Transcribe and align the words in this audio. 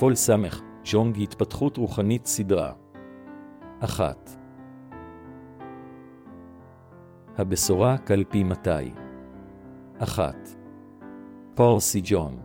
פול 0.00 0.14
סמך, 0.14 0.60
ז'ונג 0.84 1.22
התפתחות 1.22 1.76
רוחנית 1.76 2.26
סדרה. 2.26 2.72
אחת. 3.84 4.30
הבשורה 7.38 7.98
קלפי 7.98 8.44
מתי. 8.44 8.92
אחת. 10.02 10.48
פול 11.56 11.80
סי 11.80 12.00
ג'ון. 12.04 12.40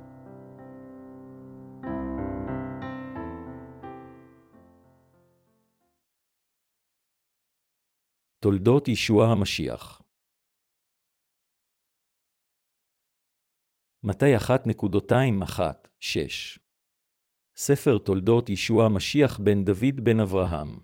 תולדות 8.39 8.87
ישוע 8.87 9.27
המשיח 9.27 10.01
מתי 14.03 14.37
1.21 14.37 15.59
6 15.99 16.64
ספר 17.57 17.97
תולדות 17.97 18.49
ישוע 18.49 18.85
המשיח 18.85 19.39
בן 19.39 19.63
דוד 19.63 19.99
בן 20.03 20.19
אברהם. 20.19 20.79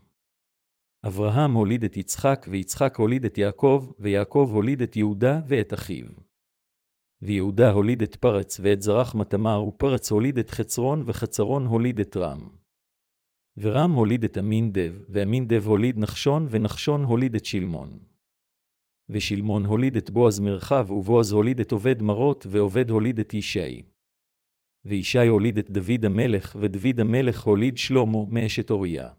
אברהם 1.07 1.53
הוליד 1.53 1.83
את 1.83 1.97
יצחק, 1.97 2.45
ויצחק 2.49 2.95
הוליד 2.97 3.25
את 3.25 3.37
יעקב, 3.37 3.91
ויעקב 3.99 4.49
הוליד 4.53 4.81
את 4.81 4.95
יהודה 4.95 5.39
ואת 5.47 5.73
אחיו. 5.73 6.05
ויהודה 7.21 7.71
הוליד 7.71 8.01
את 8.01 8.15
פרץ 8.15 8.59
ואת 8.63 8.81
זרח 8.81 9.15
מתמר, 9.15 9.63
ופרץ 9.63 10.11
הוליד 10.11 10.37
את 10.37 10.49
חצרון, 10.49 11.03
וחצרון 11.05 11.65
הוליד 11.65 11.99
את 11.99 12.17
רם. 12.17 12.49
ורם 13.57 13.91
הוליד 13.91 14.23
את 14.23 14.37
אמינדב, 14.37 14.93
ואמינדב 15.09 15.67
הוליד 15.67 15.99
נחשון, 15.99 16.47
ונחשון 16.49 17.03
הוליד 17.03 17.35
את 17.35 17.45
שלמון. 17.45 17.99
ושלמון 19.09 19.65
הוליד 19.65 19.97
את 19.97 20.09
בועז 20.09 20.39
מרחב, 20.39 20.91
ובועז 20.91 21.31
הוליד 21.31 21.59
את 21.59 21.71
עובד 21.71 22.01
מרות, 22.01 22.45
ועובד 22.49 22.89
הוליד 22.89 23.19
את 23.19 23.33
ישי. 23.33 23.90
וישי 24.85 25.27
הוליד 25.27 25.57
את 25.57 25.69
דוד 25.69 26.05
המלך, 26.05 26.55
ודוד 26.61 26.99
המלך 26.99 27.43
הוליד 27.43 27.77
שלמה 27.77 28.25
מאשת 28.29 28.71
אוריה. 28.71 29.13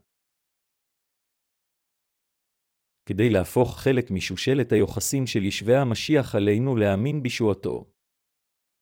כדי 3.07 3.31
להפוך 3.31 3.81
חלק 3.81 4.11
משושלת 4.11 4.73
היוחסין 4.73 5.27
של 5.27 5.45
ישבי 5.45 5.77
המשיח 5.77 6.35
עלינו 6.35 6.77
להאמין 6.77 7.23
בישועתו. 7.23 7.91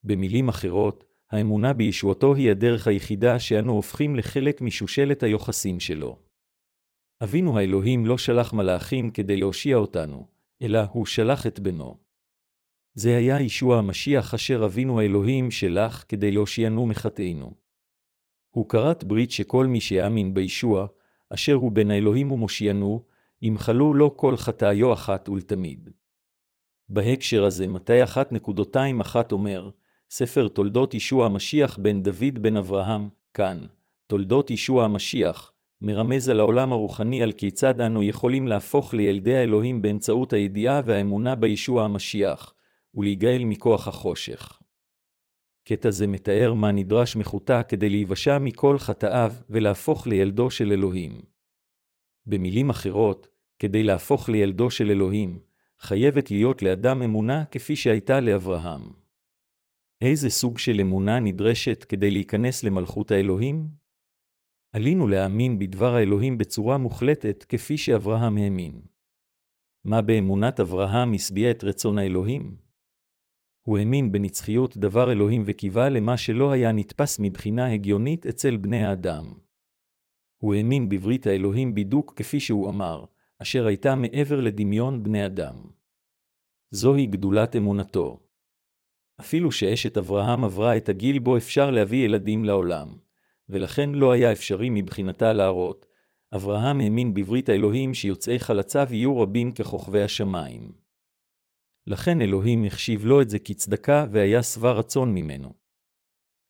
במילים 0.03 0.49
אחרות, 0.49 1.03
האמונה 1.31 1.73
בישועתו 1.73 2.35
היא 2.35 2.51
הדרך 2.51 2.87
היחידה 2.87 3.39
שאנו 3.39 3.71
הופכים 3.71 4.15
לחלק 4.15 4.61
משושלת 4.61 5.23
היוחסין 5.23 5.79
שלו. 5.79 6.19
אבינו 7.23 7.57
האלוהים 7.57 8.05
לא 8.05 8.17
שלח 8.17 8.53
מלאכים 8.53 9.11
כדי 9.11 9.37
להושיע 9.37 9.75
אותנו, 9.77 10.27
אלא 10.61 10.79
הוא 10.91 11.05
שלח 11.05 11.47
את 11.47 11.59
בנו. 11.59 12.10
זה 12.93 13.17
היה 13.17 13.41
ישוע 13.41 13.77
המשיח 13.77 14.33
אשר 14.33 14.65
אבינו 14.65 14.99
האלוהים 14.99 15.51
שלח 15.51 16.05
כדי 16.07 16.31
להושיענו 16.31 16.85
מחטאינו. 16.85 17.53
הוא 18.49 18.69
כרת 18.69 19.03
ברית 19.03 19.31
שכל 19.31 19.65
מי 19.65 19.81
שיאמין 19.81 20.33
בישוע, 20.33 20.87
אשר 21.29 21.53
הוא 21.53 21.71
בן 21.71 21.91
האלוהים 21.91 22.31
ומושיענו, 22.31 23.03
ימחלו 23.41 23.93
לו 23.93 24.17
כל 24.17 24.37
חטאיו 24.37 24.93
אחת 24.93 25.29
ולתמיד. 25.29 25.89
בהקשר 26.89 27.45
הזה, 27.45 27.67
מתי 27.67 28.03
1.21 28.03 29.15
אומר, 29.31 29.69
ספר 30.09 30.47
תולדות 30.47 30.93
ישוע 30.93 31.25
המשיח 31.25 31.77
בן 31.77 32.03
דוד 32.03 32.39
בן 32.41 32.57
אברהם, 32.57 33.09
כאן, 33.33 33.65
תולדות 34.07 34.51
ישוע 34.51 34.85
המשיח, 34.85 35.51
מרמז 35.81 36.29
על 36.29 36.39
העולם 36.39 36.71
הרוחני 36.71 37.23
על 37.23 37.31
כיצד 37.31 37.81
אנו 37.81 38.03
יכולים 38.03 38.47
להפוך 38.47 38.93
לילדי 38.93 39.35
האלוהים 39.35 39.81
באמצעות 39.81 40.33
הידיעה 40.33 40.81
והאמונה 40.85 41.35
בישוע 41.35 41.83
המשיח, 41.83 42.53
ולהיגאל 42.95 43.43
מכוח 43.45 43.87
החושך. 43.87 44.61
קטע 45.67 45.91
זה 45.91 46.07
מתאר 46.07 46.53
מה 46.53 46.71
נדרש 46.71 47.15
מחוטה 47.15 47.63
כדי 47.63 47.89
להיוושע 47.89 48.37
מכל 48.39 48.77
חטאיו 48.77 49.33
ולהפוך 49.49 50.07
לילדו 50.07 50.51
של 50.51 50.71
אלוהים. 50.71 51.21
במילים 52.25 52.69
אחרות, 52.69 53.27
כדי 53.59 53.83
להפוך 53.83 54.29
לילדו 54.29 54.71
של 54.71 54.89
אלוהים, 54.89 55.39
חייבת 55.79 56.31
להיות 56.31 56.61
לאדם 56.61 57.01
אמונה 57.01 57.45
כפי 57.45 57.75
שהייתה 57.75 58.19
לאברהם. 58.19 58.81
איזה 60.01 60.29
סוג 60.29 60.57
של 60.57 60.79
אמונה 60.81 61.19
נדרשת 61.19 61.83
כדי 61.83 62.11
להיכנס 62.11 62.63
למלכות 62.63 63.11
האלוהים? 63.11 63.67
עלינו 64.71 65.07
להאמין 65.07 65.59
בדבר 65.59 65.95
האלוהים 65.95 66.37
בצורה 66.37 66.77
מוחלטת 66.77 67.43
כפי 67.43 67.77
שאברהם 67.77 68.37
האמין. 68.37 68.81
מה 69.85 70.01
באמונת 70.01 70.59
אברהם 70.59 71.13
השביע 71.13 71.51
את 71.51 71.63
רצון 71.63 71.97
האלוהים? 71.97 72.70
הוא 73.61 73.77
האמין 73.77 74.11
בנצחיות 74.11 74.77
דבר 74.77 75.11
אלוהים 75.11 75.43
וקיווה 75.45 75.89
למה 75.89 76.17
שלא 76.17 76.51
היה 76.51 76.71
נתפס 76.71 77.19
מבחינה 77.19 77.73
הגיונית 77.73 78.25
אצל 78.25 78.57
בני 78.57 78.85
האדם. 78.85 79.33
הוא 80.37 80.53
האמין 80.53 80.89
בברית 80.89 81.27
האלוהים 81.27 81.75
בידוק 81.75 82.13
כפי 82.15 82.39
שהוא 82.39 82.69
אמר, 82.69 83.05
אשר 83.41 83.65
הייתה 83.65 83.95
מעבר 83.95 84.41
לדמיון 84.41 85.03
בני 85.03 85.25
אדם. 85.25 85.55
זוהי 86.71 87.05
גדולת 87.05 87.55
אמונתו. 87.55 88.19
אפילו 89.19 89.51
שאשת 89.51 89.97
אברהם 89.97 90.43
עברה 90.43 90.77
את 90.77 90.89
הגיל 90.89 91.19
בו 91.19 91.37
אפשר 91.37 91.71
להביא 91.71 92.05
ילדים 92.05 92.45
לעולם, 92.45 92.87
ולכן 93.49 93.89
לא 93.89 94.11
היה 94.11 94.31
אפשרי 94.31 94.69
מבחינתה 94.69 95.33
להראות, 95.33 95.85
אברהם 96.35 96.79
האמין 96.79 97.13
בברית 97.13 97.49
האלוהים 97.49 97.93
שיוצאי 97.93 98.39
חלציו 98.39 98.87
יהיו 98.91 99.19
רבים 99.19 99.51
ככוכבי 99.51 100.01
השמיים. 100.03 100.71
לכן 101.87 102.21
אלוהים 102.21 102.65
החשיב 102.65 103.05
לו 103.05 103.21
את 103.21 103.29
זה 103.29 103.39
כצדקה 103.39 104.05
והיה 104.11 104.43
שבע 104.43 104.71
רצון 104.71 105.13
ממנו. 105.13 105.53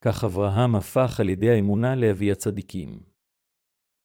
כך 0.03 0.23
אברהם 0.23 0.75
הפך 0.75 1.19
על 1.19 1.29
ידי 1.29 1.49
האמונה 1.49 1.95
לאבי 1.95 2.31
הצדיקים. 2.31 2.99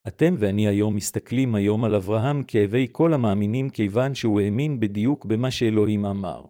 אתם 0.08 0.34
ואני 0.38 0.68
היום 0.68 0.96
מסתכלים 0.96 1.54
היום 1.54 1.84
על 1.84 1.94
אברהם 1.94 2.42
כאבי 2.42 2.86
כל 2.92 3.14
המאמינים 3.14 3.70
כיוון 3.70 4.14
שהוא 4.14 4.40
האמין 4.40 4.80
בדיוק 4.80 5.24
במה 5.24 5.50
שאלוהים 5.50 6.04
אמר. 6.04 6.44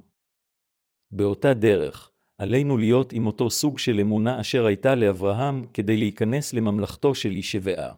באותה 1.10 1.54
דרך, 1.54 2.12
עלינו 2.38 2.76
להיות 2.76 3.12
עם 3.12 3.26
אותו 3.26 3.50
סוג 3.50 3.78
של 3.78 4.00
אמונה 4.00 4.41
אשר 4.41 4.66
הייתה 4.66 4.94
לאברהם 4.94 5.66
כדי 5.75 5.97
להיכנס 5.97 6.54
לממלכתו 6.54 7.15
של 7.15 7.36
ישבעה. 7.36 7.94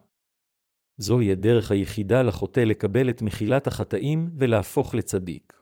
זוהי 0.97 1.31
הדרך 1.31 1.71
היחידה 1.71 2.21
לחוטא 2.21 2.59
לקבל 2.59 3.09
את 3.09 3.21
מחילת 3.21 3.67
החטאים 3.67 4.29
ולהפוך 4.37 4.95
לצדיק. 4.95 5.58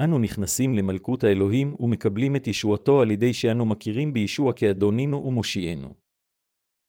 אנו 0.00 0.18
נכנסים 0.18 0.74
למלכות 0.74 1.24
האלוהים 1.24 1.76
ומקבלים 1.80 2.36
את 2.36 2.46
ישועתו 2.46 3.00
על 3.00 3.10
ידי 3.10 3.34
שאנו 3.34 3.66
מכירים 3.66 4.12
בישוע 4.12 4.52
כאדונינו 4.52 5.24
ומושיענו. 5.24 5.94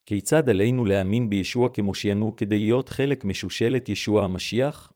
כיצד 0.06 0.50
עלינו 0.50 0.86
להאמין 0.86 1.30
בישוע 1.30 1.70
כמושיענו 1.74 2.36
כדי 2.36 2.60
להיות 2.60 2.90
חלק 2.90 3.26
משושלת 3.26 3.90
ישוע 3.90 4.24
המשיח? 4.24 4.94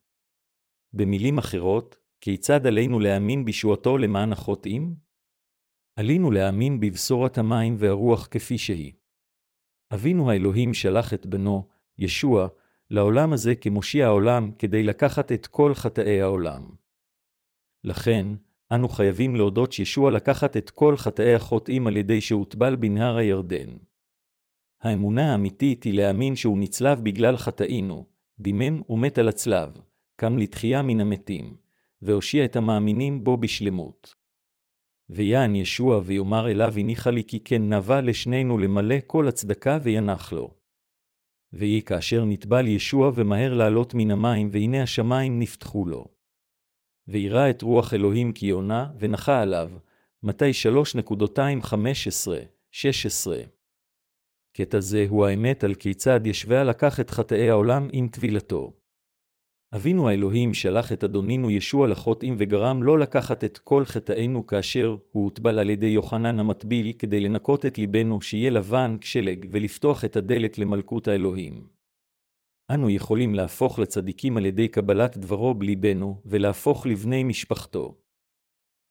במילים 0.94 1.38
אחרות, 1.38 1.97
כיצד 2.22 2.68
עלינו 2.68 3.00
להאמין 3.00 3.45
בישועתו 3.45 3.97
למען 3.97 4.31
החוטאים? 4.31 4.95
עלינו 5.95 6.31
להאמין 6.31 6.79
בבשורת 6.79 7.38
המים 7.38 7.75
והרוח 7.78 8.28
כפי 8.31 8.57
שהיא. 8.57 8.94
אבינו 9.94 10.31
האלוהים 10.31 10.74
שלח 10.74 11.13
את 11.13 11.25
בנו, 11.25 11.68
ישוע, 11.97 12.47
לעולם 12.89 13.34
הזה 13.34 13.56
כמושיע 13.56 14.06
העולם 14.06 14.51
כדי 14.59 14.84
לקחת 14.84 15.31
את 15.31 15.47
כל 15.47 15.74
חטאי 15.74 16.22
העולם. 16.22 16.69
לכן, 17.83 18.27
אנו 18.71 18.89
חייבים 18.89 19.35
להודות 19.35 19.71
שישוע 19.71 20.11
לקחת 20.11 20.57
את 20.57 20.69
כל 20.69 20.97
חטאי 20.97 21.33
החוטאים 21.33 21.88
על 21.88 21.97
ידי 21.97 22.21
שהוטבל 22.21 22.75
בנהר 22.75 23.17
הירדן. 23.17 23.77
האמונה 24.81 25.31
האמיתית 25.31 25.83
היא 25.83 25.93
להאמין 25.93 26.35
שהוא 26.35 26.57
נצלב 26.57 27.03
בגלל 27.03 27.38
חטאינו, 27.38 28.05
דימם 28.39 28.81
ומת 28.89 29.17
על 29.17 29.27
הצלב, 29.27 29.81
קם 30.15 30.38
לתחייה 30.38 30.81
מן 30.81 31.01
המתים, 31.01 31.57
והושיע 32.01 32.45
את 32.45 32.55
המאמינים 32.55 33.23
בו 33.23 33.38
בשלמות. 33.38 34.15
ויען 35.09 35.56
ישוע 35.56 36.01
ויאמר 36.06 36.51
אליו 36.51 36.74
הניחה 36.77 37.12
לי 37.12 37.24
כי 37.24 37.39
כן 37.39 37.74
נבע 37.74 38.01
לשנינו 38.01 38.57
למלא 38.57 38.95
כל 39.07 39.27
הצדקה 39.27 39.77
וינח 39.83 40.33
לו. 40.33 40.53
ויהי 41.53 41.81
כאשר 41.81 42.25
נטבל 42.25 42.68
ישוע 42.68 43.12
ומהר 43.15 43.53
לעלות 43.53 43.94
מן 43.94 44.12
המים, 44.12 44.50
והנה 44.51 44.83
השמיים 44.83 45.39
נפתחו 45.39 45.85
לו. 45.85 46.16
וירא 47.07 47.50
את 47.50 47.62
רוח 47.62 47.94
אלוהים 47.94 48.31
כי 48.31 48.45
יונה, 48.45 48.88
ונחה 49.00 49.42
עליו, 49.42 49.69
מתי 50.24 50.51
3.215-16. 50.95 50.98
קטע 54.54 54.80
זה 54.80 55.06
הוא 55.09 55.25
האמת 55.25 55.63
על 55.63 55.75
כיצד 55.75 56.27
ישווה 56.27 56.63
לקח 56.63 57.00
את 57.00 57.09
חטאי 57.09 57.50
העולם 57.50 57.88
עם 57.92 58.07
טבילתו. 58.07 58.74
אבינו 59.75 60.09
האלוהים 60.09 60.54
שלח 60.54 60.92
את 60.92 61.04
אדונינו 61.04 61.51
ישוע 61.51 61.88
לחוטאים 61.88 62.36
וגרם 62.38 62.83
לא 62.83 63.00
לקחת 63.00 63.44
את 63.44 63.57
כל 63.57 63.86
חטאינו 63.86 64.48
כאשר 64.48 64.95
הוא 65.12 65.24
הוטבל 65.24 65.60
על 65.60 65.69
ידי 65.69 65.86
יוחנן 65.86 66.39
המטביל 66.39 66.94
כדי 67.00 67.19
לנקות 67.19 67.65
את 67.65 67.77
ליבנו 67.77 68.21
שיהיה 68.21 68.50
לבן 68.50 68.98
כשלג 69.01 69.48
ולפתוח 69.51 70.06
את 70.06 70.15
הדלת 70.15 70.57
למלכות 70.57 71.07
האלוהים. 71.07 71.76
אנו 72.73 72.89
יכולים 72.89 73.35
להפוך 73.35 73.79
לצדיקים 73.79 74.37
על 74.37 74.45
ידי 74.45 74.67
קבלת 74.67 75.17
דברו 75.17 75.53
בליבנו 75.53 76.21
ולהפוך 76.25 76.85
לבני 76.85 77.23
משפחתו. 77.23 77.97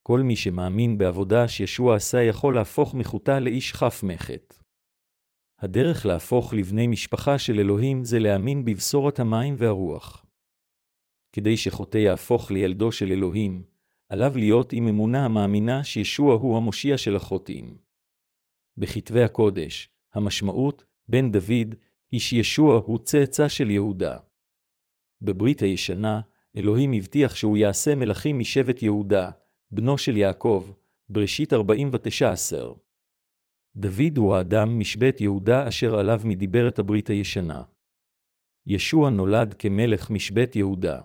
כל 0.02 0.20
מי 0.20 0.36
שמאמין 0.36 0.98
בעבודה 0.98 1.48
שישוע 1.48 1.96
עשה 1.96 2.22
יכול 2.22 2.54
להפוך 2.54 2.94
מחוטה 2.94 3.40
לאיש 3.40 3.72
חף 3.72 4.02
מחט. 4.02 4.54
הדרך 5.58 6.06
להפוך 6.06 6.54
לבני 6.54 6.86
משפחה 6.86 7.38
של 7.38 7.58
אלוהים 7.58 8.04
זה 8.04 8.18
להאמין 8.18 8.64
בבשורת 8.64 9.18
המים 9.18 9.54
והרוח. 9.58 10.26
כדי 11.32 11.56
שחוטא 11.56 11.98
יהפוך 11.98 12.50
לילדו 12.50 12.92
של 12.92 13.06
אלוהים, 13.12 13.64
עליו 14.08 14.32
להיות 14.36 14.72
עם 14.72 14.88
אמונה 14.88 15.24
המאמינה 15.24 15.84
שישוע 15.84 16.34
הוא 16.34 16.56
המושיע 16.56 16.98
של 16.98 17.16
החוטאים. 17.16 17.78
בכתבי 18.76 19.22
הקודש, 19.22 19.90
המשמעות, 20.14 20.84
בן 21.08 21.32
דוד, 21.32 21.74
איש 22.12 22.32
ישוע 22.32 22.80
הוא 22.86 22.98
צאצא 22.98 23.48
של 23.48 23.70
יהודה. 23.70 24.18
בברית 25.22 25.60
הישנה, 25.60 26.20
אלוהים 26.56 26.92
הבטיח 26.92 27.34
שהוא 27.34 27.56
יעשה 27.56 27.94
מלכים 27.94 28.38
משבט 28.38 28.82
יהודה, 28.82 29.30
בנו 29.70 29.98
של 29.98 30.16
יעקב, 30.16 30.72
בראשית 31.08 31.52
49 31.52 32.34
דוד 33.76 34.16
הוא 34.16 34.34
האדם 34.34 34.78
משבט 34.78 35.20
יהודה 35.20 35.68
אשר 35.68 35.98
עליו 35.98 36.20
מדיברת 36.24 36.78
הברית 36.78 37.08
הישנה. 37.08 37.62
ישוע 38.66 39.10
נולד 39.10 39.54
כמלך 39.54 40.10
משבט 40.10 40.56
יהודה. 40.56 41.00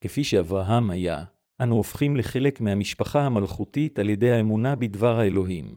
כפי 0.00 0.24
שאברהם 0.24 0.90
היה, 0.90 1.24
אנו 1.62 1.74
הופכים 1.74 2.16
לחלק 2.16 2.60
מהמשפחה 2.60 3.20
המלכותית 3.20 3.98
על 3.98 4.10
ידי 4.10 4.30
האמונה 4.30 4.76
בדבר 4.76 5.18
האלוהים. 5.18 5.74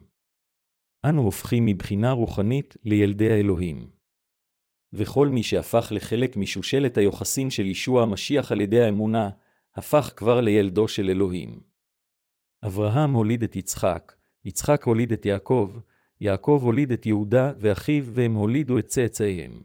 אנו 1.09 1.21
הופכים 1.21 1.65
מבחינה 1.65 2.11
רוחנית 2.11 2.77
לילדי 2.83 3.31
האלוהים. 3.31 3.94
וכל 4.95 5.27
מי 5.27 5.43
שהפך 5.43 5.87
לחלק 5.91 6.37
משושלת 6.37 6.97
היוחסין 6.97 7.49
של 7.49 7.65
ישוע 7.65 8.03
המשיח 8.03 8.51
על 8.51 8.61
ידי 8.61 8.81
האמונה, 8.81 9.29
הפך 9.75 10.13
כבר 10.15 10.41
לילדו 10.41 10.87
של 10.87 11.09
אלוהים. 11.09 11.59
אברהם 12.65 13.13
הוליד 13.13 13.43
את 13.43 13.55
יצחק, 13.55 14.15
יצחק 14.45 14.83
הוליד 14.83 15.11
את 15.11 15.25
יעקב, 15.25 15.71
יעקב 16.21 16.59
הוליד 16.63 16.91
את 16.91 17.05
יהודה 17.05 17.51
ואחיו, 17.59 18.03
והם 18.07 18.33
הולידו 18.33 18.79
את 18.79 18.87
צאצאיהם. 18.87 19.61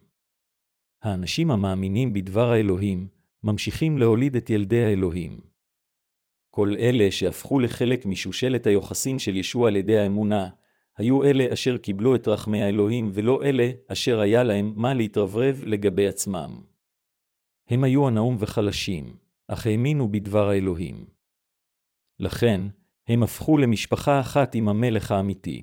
האנשים 1.02 1.50
המאמינים 1.50 2.12
בדבר 2.12 2.50
האלוהים, 2.50 3.08
ממשיכים 3.44 3.98
להוליד 3.98 4.36
את 4.36 4.50
ילדי 4.50 4.84
האלוהים. 4.84 5.40
כל 6.50 6.74
אלה 6.78 7.10
שהפכו 7.10 7.60
לחלק 7.60 8.06
משושלת 8.06 8.66
היוחסין 8.66 9.18
של 9.18 9.36
ישוע 9.36 9.68
על 9.68 9.76
ידי 9.76 9.98
האמונה, 9.98 10.48
היו 11.00 11.24
אלה 11.24 11.52
אשר 11.52 11.78
קיבלו 11.78 12.14
את 12.14 12.28
רחמי 12.28 12.62
האלוהים, 12.62 13.10
ולא 13.14 13.42
אלה 13.42 13.70
אשר 13.86 14.20
היה 14.20 14.42
להם 14.42 14.72
מה 14.76 14.94
להתרברב 14.94 15.62
לגבי 15.66 16.08
עצמם. 16.08 16.60
הם 17.68 17.84
היו 17.84 18.08
הנאום 18.08 18.36
וחלשים, 18.38 19.16
אך 19.48 19.66
האמינו 19.66 20.12
בדבר 20.12 20.48
האלוהים. 20.48 21.06
לכן, 22.18 22.60
הם 23.08 23.22
הפכו 23.22 23.58
למשפחה 23.58 24.20
אחת 24.20 24.54
עם 24.54 24.68
המלך 24.68 25.10
האמיתי. 25.10 25.62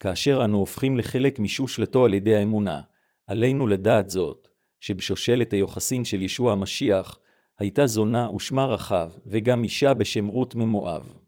כאשר 0.00 0.44
אנו 0.44 0.58
הופכים 0.58 0.96
לחלק 0.96 1.38
משושלתו 1.38 2.04
על 2.04 2.14
ידי 2.14 2.36
האמונה, 2.36 2.80
עלינו 3.26 3.66
לדעת 3.66 4.10
זאת, 4.10 4.48
שבשושלת 4.80 5.52
היוחסין 5.52 6.04
של 6.04 6.22
ישוע 6.22 6.52
המשיח, 6.52 7.18
הייתה 7.58 7.86
זונה 7.86 8.30
ושמה 8.30 8.66
רחב, 8.66 9.10
וגם 9.26 9.64
אישה 9.64 9.94
בשם 9.94 10.26
רות 10.26 10.54
ממואב. 10.54 11.18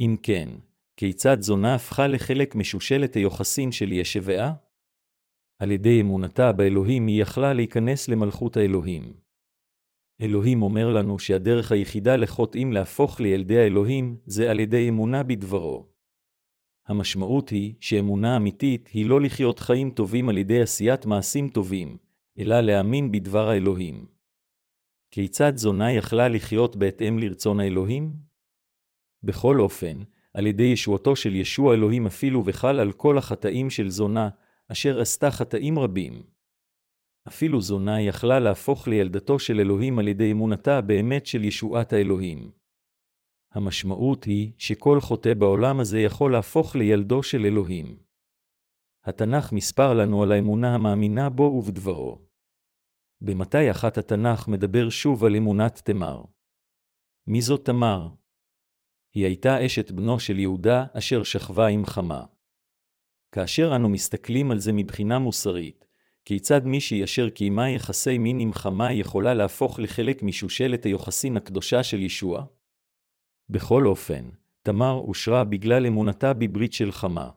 אם 0.00 0.16
כן, 0.22 0.48
כיצד 0.96 1.36
זונה 1.40 1.74
הפכה 1.74 2.06
לחלק 2.06 2.54
משושלת 2.54 3.14
היוחסין 3.14 3.72
של 3.72 3.92
ישבעה? 3.92 4.54
על 5.58 5.70
ידי 5.70 6.00
אמונתה 6.00 6.52
באלוהים 6.52 7.06
היא 7.06 7.22
יכלה 7.22 7.52
להיכנס 7.52 8.08
למלכות 8.08 8.56
האלוהים. 8.56 9.14
אלוהים 10.20 10.62
אומר 10.62 10.92
לנו 10.92 11.18
שהדרך 11.18 11.72
היחידה 11.72 12.16
לחוטאים 12.16 12.72
להפוך 12.72 13.20
לילדי 13.20 13.58
האלוהים 13.58 14.16
זה 14.26 14.50
על 14.50 14.60
ידי 14.60 14.88
אמונה 14.88 15.22
בדברו. 15.22 15.86
המשמעות 16.86 17.48
היא 17.48 17.74
שאמונה 17.80 18.36
אמיתית 18.36 18.88
היא 18.88 19.08
לא 19.08 19.20
לחיות 19.20 19.58
חיים 19.58 19.90
טובים 19.90 20.28
על 20.28 20.38
ידי 20.38 20.62
עשיית 20.62 21.06
מעשים 21.06 21.48
טובים, 21.48 21.96
אלא 22.38 22.60
להאמין 22.60 23.12
בדבר 23.12 23.48
האלוהים. 23.48 24.06
כיצד 25.10 25.56
זונה 25.56 25.92
יכלה 25.92 26.28
לחיות 26.28 26.76
בהתאם 26.76 27.18
לרצון 27.18 27.60
האלוהים? 27.60 28.12
בכל 29.22 29.60
אופן, 29.60 30.02
על 30.36 30.46
ידי 30.46 30.62
ישועתו 30.62 31.16
של 31.16 31.34
ישוע 31.34 31.74
אלוהים 31.74 32.06
אפילו 32.06 32.42
וחל 32.46 32.80
על 32.80 32.92
כל 32.92 33.18
החטאים 33.18 33.70
של 33.70 33.90
זונה, 33.90 34.28
אשר 34.72 35.00
עשתה 35.00 35.30
חטאים 35.30 35.78
רבים. 35.78 36.22
אפילו 37.28 37.60
זונה 37.60 38.00
יכלה 38.00 38.38
להפוך 38.38 38.88
לילדתו 38.88 39.38
של 39.38 39.60
אלוהים 39.60 39.98
על 39.98 40.08
ידי 40.08 40.32
אמונתה 40.32 40.80
באמת 40.80 41.26
של 41.26 41.44
ישועת 41.44 41.92
האלוהים. 41.92 42.50
המשמעות 43.52 44.24
היא 44.24 44.52
שכל 44.58 45.00
חוטא 45.00 45.34
בעולם 45.34 45.80
הזה 45.80 46.00
יכול 46.00 46.32
להפוך 46.32 46.76
לילדו 46.76 47.22
של 47.22 47.44
אלוהים. 47.44 47.98
התנ"ך 49.04 49.52
מספר 49.52 49.94
לנו 49.94 50.22
על 50.22 50.32
האמונה 50.32 50.74
המאמינה 50.74 51.30
בו 51.30 51.42
ובדברו. 51.42 52.18
במתי 53.20 53.70
אחת 53.70 53.98
התנ"ך 53.98 54.48
מדבר 54.48 54.90
שוב 54.90 55.24
על 55.24 55.36
אמונת 55.36 55.80
תמר. 55.84 56.22
מי 57.26 57.40
זאת 57.40 57.64
תמר? 57.64 58.08
היא 59.16 59.24
הייתה 59.24 59.66
אשת 59.66 59.90
בנו 59.90 60.20
של 60.20 60.38
יהודה 60.38 60.84
אשר 60.92 61.22
שכבה 61.22 61.66
עם 61.66 61.86
חמה. 61.86 62.24
כאשר 63.32 63.76
אנו 63.76 63.88
מסתכלים 63.88 64.50
על 64.50 64.58
זה 64.58 64.72
מבחינה 64.72 65.18
מוסרית, 65.18 65.86
כיצד 66.24 66.64
מישהי 66.64 67.04
אשר 67.04 67.28
קיימה 67.28 67.70
יחסי 67.70 68.18
מין 68.18 68.40
עם 68.40 68.52
חמה 68.52 68.92
יכולה 68.92 69.34
להפוך 69.34 69.78
לחלק 69.78 70.22
משושלת 70.22 70.86
היוחסין 70.86 71.36
הקדושה 71.36 71.82
של 71.82 72.02
ישוע? 72.02 72.44
בכל 73.48 73.86
אופן, 73.86 74.30
תמר 74.62 74.92
אושרה 74.92 75.44
בגלל 75.44 75.86
אמונתה 75.86 76.32
בברית 76.32 76.72
של 76.72 76.92
חמה. 76.92 77.30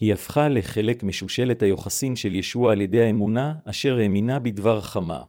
היא 0.00 0.12
הפכה 0.12 0.48
לחלק 0.48 1.02
משושלת 1.02 1.62
היוחסין 1.62 2.16
של 2.16 2.34
ישוע 2.34 2.72
על 2.72 2.80
ידי 2.80 3.02
האמונה 3.02 3.54
אשר 3.64 3.96
האמינה 3.96 4.38
בדבר 4.38 4.80
חמה. 4.80 5.22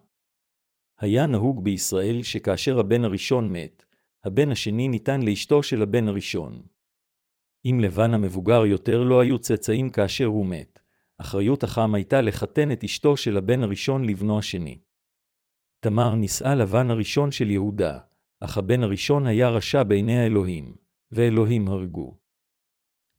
היה 0.99 1.27
נהוג 1.27 1.63
בישראל 1.63 2.23
שכאשר 2.23 2.79
הבן 2.79 3.03
הראשון 3.03 3.53
מת, 3.53 3.85
הבן 4.25 4.51
השני 4.51 4.87
ניתן 4.87 5.21
לאשתו 5.21 5.63
של 5.63 5.81
הבן 5.81 6.07
הראשון. 6.07 6.61
אם 7.65 7.79
לבן 7.79 8.13
המבוגר 8.13 8.65
יותר 8.65 9.03
לא 9.03 9.21
היו 9.21 9.39
צאצאים 9.39 9.89
כאשר 9.89 10.25
הוא 10.25 10.45
מת, 10.45 10.79
אחריות 11.17 11.63
החם 11.63 11.95
הייתה 11.95 12.21
לחתן 12.21 12.71
את 12.71 12.83
אשתו 12.83 13.17
של 13.17 13.37
הבן 13.37 13.63
הראשון 13.63 14.05
לבנו 14.05 14.39
השני. 14.39 14.79
תמר 15.79 16.15
נישאה 16.15 16.55
לבן 16.55 16.91
הראשון 16.91 17.31
של 17.31 17.51
יהודה, 17.51 17.99
אך 18.39 18.57
הבן 18.57 18.83
הראשון 18.83 19.27
היה 19.27 19.49
רשע 19.49 19.83
בעיני 19.83 20.19
האלוהים, 20.19 20.75
ואלוהים 21.11 21.67
הרגו. 21.67 22.17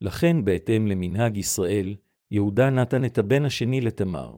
לכן, 0.00 0.44
בהתאם 0.44 0.86
למנהג 0.86 1.36
ישראל, 1.36 1.96
יהודה 2.30 2.70
נתן 2.70 3.04
את 3.04 3.18
הבן 3.18 3.44
השני 3.44 3.80
לתמר. 3.80 4.36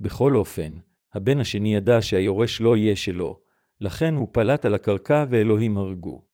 בכל 0.00 0.36
אופן, 0.36 0.72
הבן 1.12 1.40
השני 1.40 1.74
ידע 1.74 2.02
שהיורש 2.02 2.60
לא 2.60 2.76
יהיה 2.76 2.96
שלו, 2.96 3.43
לכן 3.80 4.14
הוא 4.14 4.28
פלט 4.32 4.64
על 4.64 4.74
הקרקע 4.74 5.24
ואלוהים 5.30 5.76
הרגו. 5.78 6.24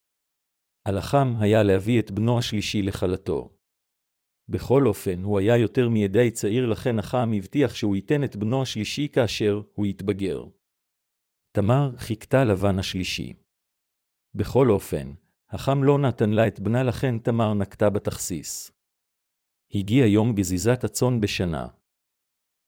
על 0.85 0.99
החם 0.99 1.35
היה 1.41 1.63
להביא 1.63 2.01
את 2.01 2.11
בנו 2.11 2.39
השלישי 2.39 2.83
לכלתו. 2.83 3.57
בכל 4.49 4.87
אופן, 4.87 5.23
הוא 5.23 5.39
היה 5.39 5.57
יותר 5.57 5.89
מידי 5.89 6.31
צעיר, 6.31 6.67
לכן 6.67 6.99
החם 6.99 7.31
הבטיח 7.37 7.75
שהוא 7.75 7.97
ייתן 7.97 8.25
את 8.25 8.37
בנו 8.37 8.63
השלישי 8.63 9.09
כאשר 9.09 9.63
הוא 9.75 9.87
יתבגר. 9.87 10.45
תמר 11.53 11.91
חיכתה 11.97 12.45
לבן 12.45 12.79
השלישי. 12.79 13.33
בכל 14.35 14.71
אופן, 14.71 15.13
החם 15.51 15.85
לא 15.85 15.99
נתן 15.99 16.31
לה 16.31 16.47
את 16.47 16.61
בנה, 16.61 16.83
לכן 16.83 17.19
תמר 17.19 17.55
נקטה 17.55 17.91
בתכסיס. 17.91 18.73
הגיע 19.75 20.07
יום 20.07 20.35
גזיזת 20.35 20.85
הצאן 20.85 21.21
בשנה. 21.21 21.67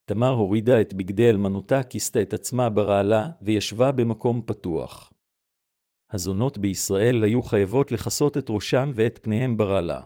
תמר 0.05 0.29
הורידה 0.31 0.81
את 0.81 0.95
בגדי 0.95 1.31
אלמנותה, 1.31 1.83
כיסתה 1.83 2.23
את 2.23 2.33
עצמה 2.33 2.71
ברעלה, 2.71 3.31
וישבה 3.43 3.93
במקום 3.93 4.43
פתוח. 4.47 5.13
הזונות 6.11 6.59
בישראל 6.59 7.25
היו 7.25 7.43
חייבות 7.43 7.93
לכסות 7.93 8.39
את 8.39 8.47
ראשם 8.51 8.91
ואת 8.95 9.19
פניהם 9.23 9.57
ברעלה. 9.57 10.01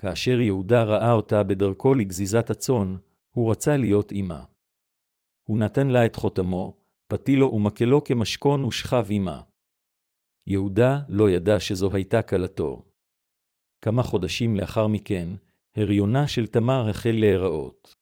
כאשר 0.00 0.40
יהודה 0.40 0.82
ראה 0.82 1.12
אותה 1.12 1.42
בדרכו 1.42 1.94
לגזיזת 1.94 2.50
הצאן, 2.50 2.96
הוא 3.30 3.50
רצה 3.50 3.76
להיות 3.76 4.12
אמה. 4.12 4.44
הוא 5.48 5.58
נתן 5.58 5.86
לה 5.86 6.06
את 6.06 6.16
חותמו, 6.16 6.76
פתילו 7.08 7.52
ומקלו 7.54 8.04
כמשכון 8.04 8.64
ושכב 8.64 9.06
עמה. 9.10 9.42
יהודה 10.46 10.98
לא 11.08 11.30
ידע 11.30 11.60
שזו 11.60 11.90
הייתה 11.92 12.22
כלתו. 12.22 12.82
כמה 13.84 14.02
חודשים 14.02 14.56
לאחר 14.56 14.86
מכן, 14.86 15.28
הריונה 15.76 16.28
של 16.28 16.46
תמר 16.46 16.88
החל 16.90 17.14
להיראות. 17.20 17.94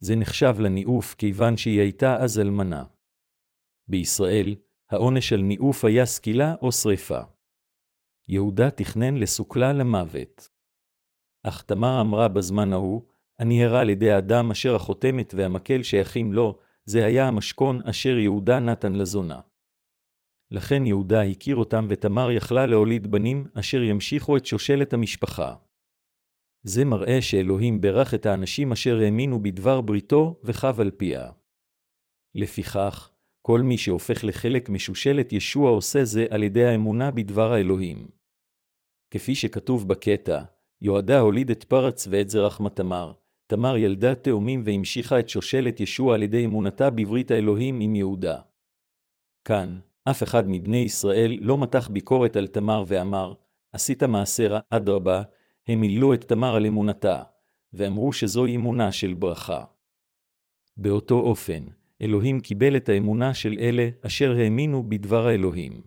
זה 0.00 0.16
נחשב 0.16 0.54
לניאוף 0.60 1.14
כיוון 1.14 1.56
שהיא 1.56 1.80
הייתה 1.80 2.16
אז 2.16 2.38
אלמנה. 2.38 2.84
בישראל, 3.88 4.56
העונש 4.90 5.32
על 5.32 5.40
ניאוף 5.40 5.84
היה 5.84 6.06
סקילה 6.06 6.54
או 6.62 6.72
שרפה. 6.72 7.20
יהודה 8.28 8.70
תכנן 8.70 9.16
לסוכלה 9.16 9.72
למוות. 9.72 10.48
אך 11.42 11.62
תמר 11.62 12.00
אמרה 12.00 12.28
בזמן 12.28 12.72
ההוא, 12.72 13.02
אני 13.40 13.64
הרע 13.64 13.80
על 13.80 13.90
ידי 13.90 14.10
האדם 14.10 14.50
אשר 14.50 14.74
החותמת 14.74 15.34
והמקל 15.36 15.82
שייכים 15.82 16.32
לו, 16.32 16.58
זה 16.84 17.04
היה 17.04 17.28
המשכון 17.28 17.80
אשר 17.82 18.18
יהודה 18.18 18.58
נתן 18.58 18.92
לזונה. 18.92 19.40
לכן 20.50 20.86
יהודה 20.86 21.22
הכיר 21.22 21.56
אותם 21.56 21.86
ותמר 21.88 22.30
יכלה 22.30 22.66
להוליד 22.66 23.10
בנים 23.10 23.46
אשר 23.54 23.82
ימשיכו 23.82 24.36
את 24.36 24.46
שושלת 24.46 24.92
המשפחה. 24.92 25.54
זה 26.68 26.84
מראה 26.84 27.22
שאלוהים 27.22 27.80
ברך 27.80 28.14
את 28.14 28.26
האנשים 28.26 28.72
אשר 28.72 28.98
האמינו 28.98 29.42
בדבר 29.42 29.80
בריתו 29.80 30.40
וחב 30.44 30.80
על 30.80 30.90
פיה. 30.90 31.30
לפיכך, 32.34 33.10
כל 33.42 33.60
מי 33.60 33.78
שהופך 33.78 34.24
לחלק 34.24 34.68
משושלת 34.68 35.32
ישוע 35.32 35.70
עושה 35.70 36.04
זה 36.04 36.26
על 36.30 36.42
ידי 36.42 36.64
האמונה 36.64 37.10
בדבר 37.10 37.52
האלוהים. 37.52 38.08
כפי 39.10 39.34
שכתוב 39.34 39.88
בקטע, 39.88 40.42
יועדה 40.82 41.20
הוליד 41.20 41.50
את 41.50 41.64
פרץ 41.64 42.08
ואת 42.10 42.28
זרח 42.28 42.60
תמר, 42.74 43.12
תמר 43.46 43.76
ילדה 43.76 44.14
תאומים 44.14 44.62
והמשיכה 44.64 45.18
את 45.18 45.28
שושלת 45.28 45.80
ישוע 45.80 46.14
על 46.14 46.22
ידי 46.22 46.44
אמונתה 46.44 46.90
בברית 46.90 47.30
האלוהים 47.30 47.80
עם 47.80 47.94
יהודה. 47.94 48.40
כאן, 49.44 49.78
אף 50.10 50.22
אחד 50.22 50.44
מבני 50.46 50.76
ישראל 50.76 51.38
לא 51.40 51.58
מתח 51.58 51.88
ביקורת 51.88 52.36
על 52.36 52.46
תמר 52.46 52.84
ואמר, 52.86 53.34
עשית 53.72 54.02
מעשה 54.02 54.48
רע, 54.48 54.60
אדרבה, 54.70 55.22
הם 55.68 55.80
מילאו 55.80 56.14
את 56.14 56.24
תמר 56.24 56.54
על 56.56 56.66
אמונתה, 56.66 57.22
ואמרו 57.72 58.12
שזוהי 58.12 58.56
אמונה 58.56 58.92
של 58.92 59.14
ברכה. 59.14 59.64
באותו 60.76 61.20
אופן, 61.20 61.64
אלוהים 62.02 62.40
קיבל 62.40 62.76
את 62.76 62.88
האמונה 62.88 63.34
של 63.34 63.56
אלה 63.60 63.88
אשר 64.06 64.36
האמינו 64.38 64.88
בדבר 64.88 65.26
האלוהים. 65.26 65.82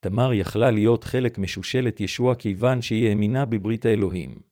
תמר 0.00 0.32
יכלה 0.32 0.70
להיות 0.70 1.04
חלק 1.04 1.38
משושלת 1.38 2.00
ישוע 2.00 2.34
כיוון 2.34 2.82
שהיא 2.82 3.08
האמינה 3.08 3.44
בברית 3.44 3.86
האלוהים. 3.86 4.42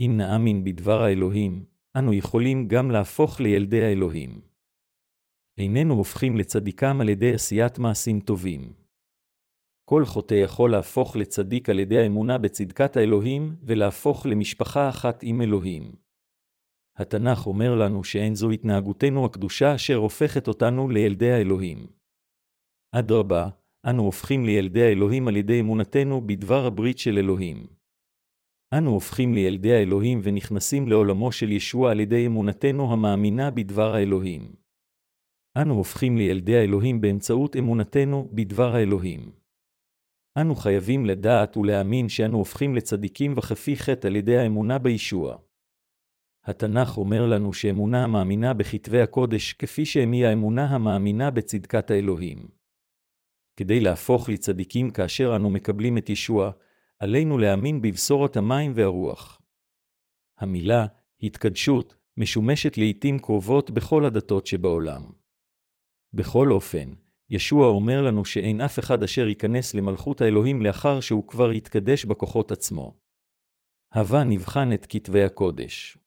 אם 0.00 0.14
נאמין 0.16 0.64
בדבר 0.64 1.02
האלוהים, 1.02 1.64
אנו 1.96 2.12
יכולים 2.14 2.68
גם 2.68 2.90
להפוך 2.90 3.40
לילדי 3.40 3.84
האלוהים. 3.84 4.40
איננו 5.58 5.94
הופכים 5.94 6.36
לצדיקם 6.36 7.00
על 7.00 7.08
ידי 7.08 7.34
עשיית 7.34 7.78
מעשים 7.78 8.20
טובים. 8.20 8.79
כל 9.90 10.04
חוטא 10.04 10.34
יכול 10.34 10.70
להפוך 10.70 11.16
לצדיק 11.16 11.68
על 11.68 11.78
ידי 11.78 11.98
האמונה 11.98 12.38
בצדקת 12.38 12.96
האלוהים, 12.96 13.56
ולהפוך 13.62 14.26
למשפחה 14.26 14.88
אחת 14.88 15.22
עם 15.22 15.42
אלוהים. 15.42 15.92
התנ"ך 16.96 17.46
אומר 17.46 17.74
לנו 17.74 18.04
שאין 18.04 18.34
זו 18.34 18.50
התנהגותנו 18.50 19.24
הקדושה 19.24 19.74
אשר 19.74 19.94
הופכת 19.94 20.48
אותנו 20.48 20.88
לילדי 20.88 21.32
האלוהים. 21.32 21.86
אדרבה, 22.92 23.48
אנו 23.86 24.02
הופכים 24.02 24.44
לילדי 24.44 24.82
האלוהים 24.82 25.28
על 25.28 25.36
ידי 25.36 25.60
אמונתנו 25.60 26.26
בדבר 26.26 26.66
הברית 26.66 26.98
של 26.98 27.18
אלוהים. 27.18 27.66
אנו 28.78 28.90
הופכים 28.90 29.34
לילדי 29.34 29.72
האלוהים 29.72 30.20
ונכנסים 30.22 30.88
לעולמו 30.88 31.32
של 31.32 31.52
ישוע 31.52 31.90
על 31.90 32.00
ידי 32.00 32.26
אמונתנו 32.26 32.92
המאמינה 32.92 33.50
בדבר 33.50 33.94
האלוהים. 33.94 34.54
אנו 35.62 35.74
הופכים 35.74 36.16
לילדי 36.16 36.56
האלוהים 36.56 37.00
באמצעות 37.00 37.56
אמונתנו 37.56 38.28
בדבר 38.32 38.74
האלוהים. 38.74 39.39
אנו 40.36 40.54
חייבים 40.54 41.06
לדעת 41.06 41.56
ולהאמין 41.56 42.08
שאנו 42.08 42.38
הופכים 42.38 42.74
לצדיקים 42.74 43.34
וחפי 43.36 43.76
חטא 43.76 44.06
על 44.06 44.16
ידי 44.16 44.36
האמונה 44.36 44.78
בישוע. 44.78 45.36
התנ"ך 46.44 46.98
אומר 46.98 47.26
לנו 47.26 47.52
שאמונה 47.52 48.04
המאמינה 48.04 48.54
בכתבי 48.54 49.00
הקודש 49.00 49.52
כפי 49.52 49.84
שהמי 49.84 50.26
האמונה 50.26 50.66
המאמינה 50.66 51.30
בצדקת 51.30 51.90
האלוהים. 51.90 52.48
כדי 53.56 53.80
להפוך 53.80 54.28
לצדיקים 54.28 54.90
כאשר 54.90 55.36
אנו 55.36 55.50
מקבלים 55.50 55.98
את 55.98 56.10
ישוע, 56.10 56.50
עלינו 56.98 57.38
להאמין 57.38 57.82
בבשורת 57.82 58.36
המים 58.36 58.72
והרוח. 58.74 59.42
המילה 60.38 60.86
התקדשות 61.22 61.96
משומשת 62.16 62.78
לעתים 62.78 63.18
קרובות 63.18 63.70
בכל 63.70 64.04
הדתות 64.04 64.46
שבעולם. 64.46 65.02
בכל 66.12 66.52
אופן, 66.52 66.92
ישוע 67.30 67.66
אומר 67.66 68.02
לנו 68.02 68.24
שאין 68.24 68.60
אף 68.60 68.78
אחד 68.78 69.02
אשר 69.02 69.28
ייכנס 69.28 69.74
למלכות 69.74 70.20
האלוהים 70.20 70.62
לאחר 70.62 71.00
שהוא 71.00 71.28
כבר 71.28 71.52
יתקדש 71.52 72.04
בכוחות 72.04 72.52
עצמו. 72.52 72.94
הווה 73.94 74.24
נבחן 74.24 74.72
את 74.74 74.86
כתבי 74.88 75.22
הקודש. 75.24 75.98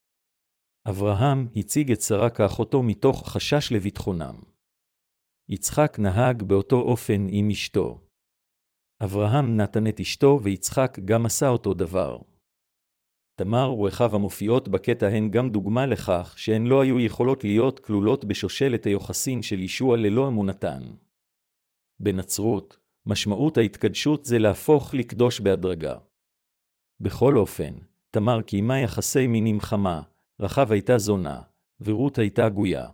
אברהם 0.90 1.48
הציג 1.56 1.92
את 1.92 2.02
שרה 2.02 2.30
כאחותו 2.30 2.84
מתוך 2.84 3.30
חשש 3.30 3.72
לביטחונם. 3.72 4.36
יצחק 5.50 5.98
נהג 6.00 6.44
באותו 6.44 6.76
אופן 6.76 7.28
עם 7.30 7.50
אשתו. 7.50 8.02
אברהם 9.04 9.58
נתן 9.58 9.88
את 9.88 10.00
אשתו 10.00 10.40
ויצחק 10.44 11.00
גם 11.06 11.26
עשה 11.26 11.50
אותו 11.50 11.74
דבר. 11.74 12.18
תמר 13.40 13.74
ורחב 13.74 14.16
המופיעות 14.16 14.68
בקטע 14.68 15.08
הן 15.08 15.32
גם 15.32 15.50
דוגמה 15.50 15.86
לכך 15.86 16.34
שהן 16.38 16.66
לא 16.66 16.82
היו 16.82 17.00
יכולות 17.00 17.44
להיות 17.44 17.80
כלולות 17.80 18.26
בשושלת 18.26 18.86
היוחסין 18.86 19.42
של 19.42 19.60
ישוע 19.60 19.98
ללא 19.98 20.28
אמונתן. 20.28 20.82
בנצרות, 22.04 22.78
משמעות 23.06 23.58
ההתקדשות 23.58 24.26
זה 24.26 24.40
להפוך 24.40 24.94
לקדוש 24.94 25.40
בהדרגה. 25.40 25.96
בכל 27.00 27.38
אופן, 27.38 27.74
תמר 28.12 28.42
קיימה 28.42 28.80
יחסי 28.80 29.28
מין 29.28 29.46
עם 29.46 29.60
חמה, 29.60 30.02
רחב 30.40 30.72
הייתה 30.72 30.98
זונה, 30.98 31.42
ורות 31.82 32.18
הייתה 32.18 32.50
גויה. 32.50 32.88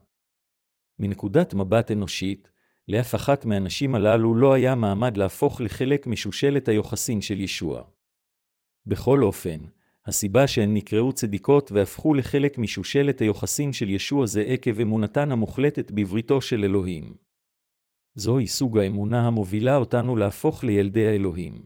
מנקודת 0.99 1.53
מבט 1.53 1.91
אנושית, 1.91 2.51
לאף 2.87 3.15
אחת 3.15 3.45
מהנשים 3.45 3.95
הללו 3.95 4.35
לא 4.35 4.53
היה 4.53 4.75
מעמד 4.75 5.17
להפוך 5.17 5.61
לחלק 5.61 6.07
משושלת 6.07 6.67
היוחסין 6.67 7.21
של 7.21 7.39
ישוע. 7.39 7.83
בכל 8.85 9.23
אופן, 9.23 9.59
הסיבה 10.05 10.47
שהן 10.47 10.73
נקראו 10.73 11.13
צדיקות 11.13 11.71
והפכו 11.71 12.13
לחלק 12.13 12.57
משושלת 12.57 13.21
היוחסין 13.21 13.73
של 13.73 13.89
ישוע 13.89 14.25
זה 14.25 14.41
עקב 14.41 14.79
אמונתן 14.79 15.31
המוחלטת 15.31 15.91
בבריתו 15.91 16.41
של 16.41 16.63
אלוהים. 16.63 17.28
זוהי 18.19 18.47
סוג 18.47 18.77
האמונה 18.77 19.27
המובילה 19.27 19.75
אותנו 19.75 20.15
להפוך 20.15 20.63
לילדי 20.63 21.07
האלוהים. 21.07 21.65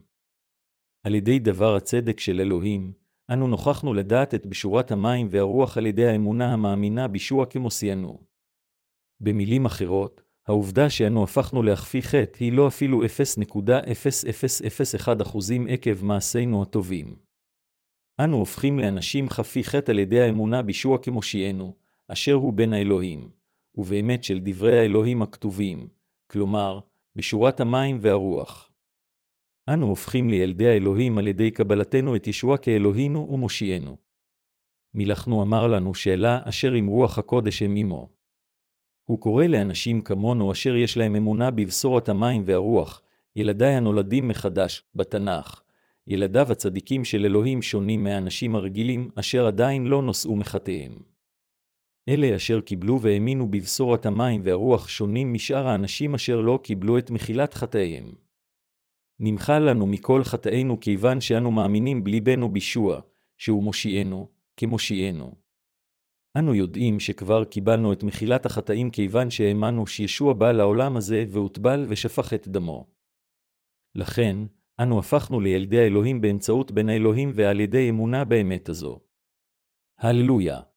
על 1.03 1.15
ידי 1.15 1.39
דבר 1.39 1.75
הצדק 1.75 2.19
של 2.19 2.41
אלוהים, 2.41 2.93
אנו 3.33 3.48
נוכחנו 3.48 3.93
לדעת 3.93 4.33
את 4.33 4.45
בשורת 4.45 4.91
המים 4.91 5.27
והרוח 5.31 5.77
על 5.77 5.86
ידי 5.86 6.07
האמונה 6.07 6.53
המאמינה 6.53 7.07
בישוע 7.07 7.45
כמוסיינו. 7.45 8.19
במילים 9.19 9.65
אחרות, 9.65 10.22
העובדה 10.48 10.89
שאנו 10.89 11.24
הפכנו 11.24 11.63
להכפי 11.63 12.01
חטא 12.01 12.43
היא 12.43 12.53
לא 12.53 12.67
אפילו 12.67 13.03
0.0001% 13.03 13.07
עקב 15.69 16.05
מעשינו 16.05 16.62
הטובים. 16.62 17.15
אנו 18.19 18.38
הופכים 18.38 18.79
לאנשים 18.79 19.29
חפי 19.29 19.63
חטא 19.63 19.91
על 19.91 20.00
ידי 20.00 20.22
האמונה 20.22 20.62
בישוע 20.62 20.98
כמושיענו, 20.98 21.75
אשר 22.07 22.33
הוא 22.33 22.53
בן 22.53 22.74
האלוהים, 22.74 23.29
ובאמת 23.75 24.24
של 24.24 24.39
דברי 24.43 24.79
האלוהים 24.79 25.22
הכתובים, 25.22 25.88
כלומר, 26.34 26.80
בשורת 27.16 27.60
המים 27.60 27.98
והרוח. 28.02 28.72
אנו 29.70 29.88
הופכים 29.88 30.30
לילדי 30.30 30.68
האלוהים 30.68 31.18
על 31.18 31.28
ידי 31.28 31.52
קבלתנו 31.52 32.16
את 32.16 32.28
ישוע 32.28 32.58
כאלוהינו 32.58 33.28
ומושיענו. 33.32 33.98
מלאכנו 34.94 35.44
אמר 35.44 35.68
לנו 35.68 35.94
שאלה 35.94 36.40
אשר 36.44 36.72
עם 36.72 36.88
רוח 36.88 37.18
הקודש 37.18 37.62
הם 37.62 37.75
עמו. 37.75 38.10
הוא 39.04 39.20
קורא 39.20 39.46
לאנשים 39.46 40.02
כמונו 40.02 40.52
אשר 40.52 40.75
יש 40.75 40.98
להם 40.98 41.16
אמונה 41.16 41.52
בבשורת 41.52 42.10
המים 42.10 42.44
והרוח, 42.46 43.02
ילדיי 43.36 43.74
הנולדים 43.75 44.28
מחדש, 44.28 44.84
בתנ"ך. 44.96 45.62
ילדיו 46.08 46.52
הצדיקים 46.52 47.06
של 47.06 47.25
אלוהים 47.25 47.62
שונים 47.62 48.04
מהאנשים 48.04 48.56
הרגילים 48.56 49.10
אשר 49.16 49.48
עדיין 49.48 49.88
לא 49.88 50.02
נושאו 50.02 50.36
מחטאיהם. 50.36 51.12
אלה 52.10 52.36
אשר 52.36 52.62
קיבלו 52.62 53.01
והאמינו 53.01 53.51
בבשורת 53.51 54.05
המים 54.05 54.41
והרוח 54.43 54.88
שונים 54.88 55.33
משאר 55.33 55.67
האנשים 55.67 56.15
אשר 56.15 56.41
לא 56.41 56.60
קיבלו 56.63 56.98
את 56.98 57.12
מחילת 57.12 57.53
חטאיהם. 57.53 58.13
נמחה 59.19 59.60
לנו 59.60 59.88
מכל 59.88 60.24
חטאינו 60.24 60.79
כיוון 60.79 61.22
שאנו 61.22 61.51
מאמינים 61.51 62.03
בליבנו 62.03 62.50
בישוע, 62.50 63.01
שהוא 63.38 63.63
מושיענו, 63.63 64.29
כמושיענו. 64.57 65.36
אנו 66.38 66.55
יודעים 66.55 67.00
שכבר 67.00 67.43
קיבלנו 67.43 67.93
את 67.93 68.03
מחילת 68.03 68.45
החטאים 68.45 68.91
כיוון 68.91 69.29
שהאמנו 69.29 69.88
שישוע 69.88 70.33
בא 70.33 70.51
לעולם 70.51 70.98
הזה 70.98 71.25
והוטבל 71.29 71.86
ושפך 71.89 72.33
את 72.33 72.48
דמו. 72.48 72.88
לכן, 73.95 74.36
אנו 74.79 75.00
הפכנו 75.00 75.39
לילדי 75.39 75.79
האלוהים 75.79 76.22
באמצעות 76.22 76.72
בן 76.72 76.89
האלוהים 76.89 77.31
ועל 77.36 77.60
ידי 77.60 77.89
אמונה 77.89 78.25
באמת 78.25 78.69
הזו. 78.69 79.00
הללויה. 80.00 80.73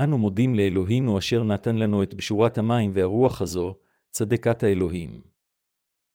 אנו 0.00 0.18
מודים 0.18 0.54
לאלוהינו 0.54 1.18
אשר 1.18 1.44
נתן 1.44 1.76
לנו 1.76 2.02
את 2.02 2.14
בשורת 2.14 2.58
המים 2.58 2.90
והרוח 2.94 3.42
הזו, 3.42 3.74
צדקת 4.10 4.62
האלוהים. 4.62 5.27